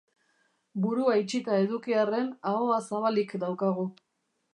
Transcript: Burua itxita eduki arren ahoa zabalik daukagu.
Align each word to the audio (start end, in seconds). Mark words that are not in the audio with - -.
Burua 0.85 1.17
itxita 1.23 1.59
eduki 1.65 1.95
arren 2.05 2.31
ahoa 2.53 2.79
zabalik 2.87 3.37
daukagu. 3.45 3.87